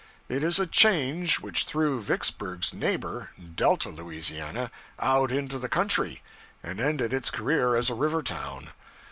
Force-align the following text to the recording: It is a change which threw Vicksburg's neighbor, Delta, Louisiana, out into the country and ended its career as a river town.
It 0.29 0.41
is 0.41 0.57
a 0.57 0.65
change 0.65 1.41
which 1.41 1.63
threw 1.65 2.01
Vicksburg's 2.01 2.73
neighbor, 2.73 3.29
Delta, 3.53 3.89
Louisiana, 3.89 4.71
out 4.97 5.31
into 5.31 5.59
the 5.59 5.69
country 5.69 6.23
and 6.63 6.79
ended 6.79 7.13
its 7.13 7.29
career 7.29 7.75
as 7.75 7.91
a 7.91 7.93
river 7.93 8.23
town. 8.23 8.71